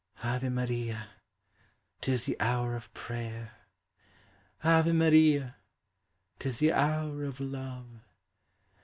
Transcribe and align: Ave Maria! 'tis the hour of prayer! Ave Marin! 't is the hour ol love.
Ave 0.23 0.49
Maria! 0.49 1.09
'tis 2.01 2.25
the 2.25 2.35
hour 2.39 2.73
of 2.75 2.91
prayer! 2.91 3.51
Ave 4.63 4.93
Marin! 4.93 5.53
't 6.39 6.45
is 6.49 6.57
the 6.57 6.73
hour 6.73 7.23
ol 7.23 7.33
love. 7.45 7.85